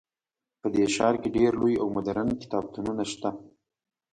په 0.61 0.67
دې 0.73 0.85
ښار 0.95 1.15
کې 1.21 1.29
ډیر 1.37 1.51
لوی 1.61 1.75
او 1.81 1.87
مدرن 1.97 2.27
کتابتونونه 2.41 3.03
شته 3.11 3.29